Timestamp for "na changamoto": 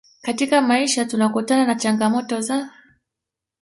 1.65-2.41